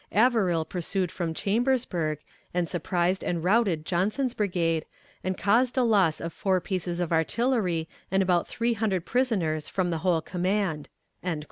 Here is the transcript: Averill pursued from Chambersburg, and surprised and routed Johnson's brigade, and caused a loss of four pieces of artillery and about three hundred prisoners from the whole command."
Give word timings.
Averill 0.15 0.65
pursued 0.65 1.11
from 1.11 1.35
Chambersburg, 1.35 2.17
and 2.55 2.67
surprised 2.67 3.23
and 3.23 3.43
routed 3.43 3.85
Johnson's 3.85 4.33
brigade, 4.33 4.83
and 5.23 5.37
caused 5.37 5.77
a 5.77 5.83
loss 5.83 6.19
of 6.19 6.33
four 6.33 6.59
pieces 6.59 6.99
of 6.99 7.11
artillery 7.11 7.87
and 8.09 8.23
about 8.23 8.47
three 8.47 8.73
hundred 8.73 9.05
prisoners 9.05 9.69
from 9.69 9.91
the 9.91 9.99
whole 9.99 10.21
command." 10.23 10.89